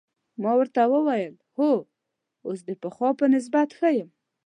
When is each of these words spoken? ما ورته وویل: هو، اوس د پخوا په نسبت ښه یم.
ما 0.41 0.51
ورته 0.59 0.81
وویل: 0.93 1.35
هو، 1.57 1.71
اوس 2.47 2.59
د 2.67 2.71
پخوا 2.81 3.09
په 3.19 3.25
نسبت 3.35 3.69
ښه 3.77 3.89
یم. 3.97 4.09